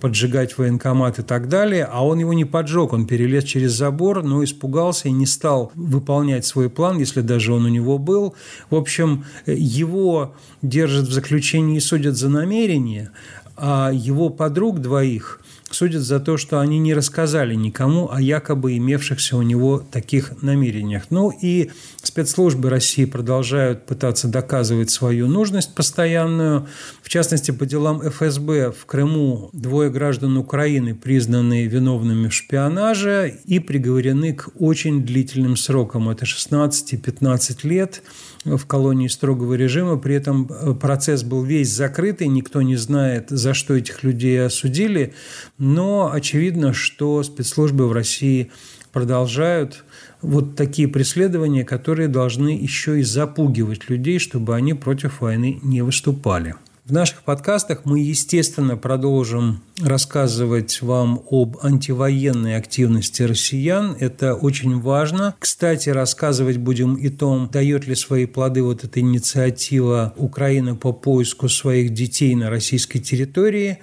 поджигать 0.00 0.58
военкомат 0.58 1.18
и 1.18 1.22
так 1.22 1.48
далее, 1.48 1.84
а 1.90 2.04
он 2.04 2.18
его 2.18 2.32
не 2.32 2.44
поджег, 2.44 2.92
он 2.92 3.06
перелез 3.06 3.44
через 3.44 3.72
забор, 3.72 4.22
но 4.22 4.42
испугался 4.44 5.08
и 5.08 5.12
не 5.12 5.26
стал 5.26 5.72
выполнять 5.74 6.46
свой 6.46 6.70
план, 6.70 6.98
если 6.98 7.20
даже 7.20 7.52
он 7.52 7.64
у 7.64 7.68
него 7.68 7.98
был. 7.98 8.34
В 8.70 8.74
общем, 8.74 9.24
его 9.46 10.34
держат 10.62 11.08
в 11.08 11.12
заключении 11.12 11.76
и 11.76 11.80
судят 11.80 12.16
за 12.16 12.28
намерение, 12.28 13.10
а 13.56 13.90
его 13.92 14.28
подруг 14.28 14.80
двоих 14.80 15.40
судят 15.70 16.02
за 16.02 16.20
то, 16.20 16.36
что 16.36 16.60
они 16.60 16.78
не 16.78 16.94
рассказали 16.94 17.54
никому 17.54 18.10
о 18.10 18.20
якобы 18.20 18.76
имевшихся 18.76 19.36
у 19.36 19.42
него 19.42 19.78
таких 19.78 20.42
намерениях. 20.42 21.04
Ну 21.10 21.30
и 21.30 21.70
спецслужбы 22.02 22.70
России 22.70 23.04
продолжают 23.04 23.86
пытаться 23.86 24.28
доказывать 24.28 24.90
свою 24.90 25.26
нужность 25.26 25.74
постоянную. 25.74 26.68
В 27.06 27.08
частности, 27.08 27.52
по 27.52 27.66
делам 27.66 28.02
ФСБ 28.02 28.72
в 28.72 28.84
Крыму 28.84 29.50
двое 29.52 29.90
граждан 29.90 30.36
Украины 30.36 30.92
признаны 30.92 31.68
виновными 31.68 32.26
в 32.26 32.34
шпионаже 32.34 33.38
и 33.44 33.60
приговорены 33.60 34.32
к 34.32 34.48
очень 34.58 35.04
длительным 35.04 35.56
срокам. 35.56 36.08
Это 36.08 36.26
16 36.26 36.94
и 36.94 36.96
15 36.96 37.62
лет 37.62 38.02
в 38.44 38.66
колонии 38.66 39.06
строгого 39.06 39.54
режима. 39.54 39.98
При 39.98 40.16
этом 40.16 40.50
э, 40.50 40.74
процесс 40.74 41.22
был 41.22 41.44
весь 41.44 41.72
закрытый, 41.72 42.26
никто 42.26 42.60
не 42.60 42.74
знает, 42.74 43.26
за 43.30 43.54
что 43.54 43.76
этих 43.76 44.02
людей 44.02 44.44
осудили. 44.44 45.14
Но 45.58 46.10
очевидно, 46.12 46.72
что 46.72 47.22
спецслужбы 47.22 47.86
в 47.86 47.92
России 47.92 48.50
продолжают 48.90 49.84
вот 50.22 50.56
такие 50.56 50.88
преследования, 50.88 51.64
которые 51.64 52.08
должны 52.08 52.48
еще 52.48 52.98
и 52.98 53.04
запугивать 53.04 53.88
людей, 53.88 54.18
чтобы 54.18 54.56
они 54.56 54.74
против 54.74 55.20
войны 55.20 55.60
не 55.62 55.82
выступали. 55.82 56.56
В 56.86 56.92
наших 56.92 57.24
подкастах 57.24 57.80
мы, 57.82 57.98
естественно, 57.98 58.76
продолжим 58.76 59.60
рассказывать 59.82 60.80
вам 60.82 61.20
об 61.32 61.56
антивоенной 61.60 62.56
активности 62.56 63.24
россиян. 63.24 63.96
Это 63.98 64.34
очень 64.34 64.80
важно. 64.80 65.34
Кстати, 65.40 65.88
рассказывать 65.88 66.58
будем 66.58 66.94
и 66.94 67.08
том, 67.08 67.50
дает 67.52 67.88
ли 67.88 67.96
свои 67.96 68.26
плоды 68.26 68.62
вот 68.62 68.84
эта 68.84 69.00
инициатива 69.00 70.14
Украины 70.16 70.76
по 70.76 70.92
поиску 70.92 71.48
своих 71.48 71.92
детей 71.92 72.36
на 72.36 72.50
российской 72.50 73.00
территории. 73.00 73.80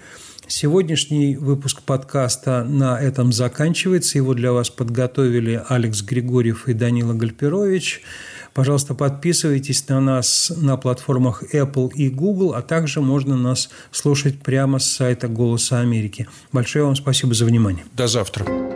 Сегодняшний 0.48 1.36
выпуск 1.36 1.82
подкаста 1.82 2.64
на 2.64 2.98
этом 3.02 3.34
заканчивается. 3.34 4.18
Его 4.18 4.34
для 4.34 4.54
вас 4.54 4.70
подготовили 4.70 5.62
Алекс 5.68 6.02
Григорьев 6.04 6.70
и 6.70 6.74
Данила 6.74 7.14
Гальперович. 7.14 8.02
Пожалуйста, 8.54 8.94
подписывайтесь 8.94 9.88
на 9.90 10.00
нас 10.00 10.52
на 10.56 10.78
платформах 10.78 11.44
Apple 11.54 11.92
и 11.94 12.10
Google, 12.10 12.54
а 12.54 12.62
также 12.62 13.02
можно 13.02 13.36
нас 13.36 13.70
слушать 13.92 14.40
прямо 14.42 14.80
с 14.80 14.86
сайта 14.86 15.28
«Голоса 15.28 15.80
Америки». 15.80 16.28
Большое 16.52 16.86
вам 16.86 16.96
спасибо 16.96 17.34
за 17.34 17.46
внимание. 17.46 17.86
До 17.96 18.08
завтра. 18.08 18.73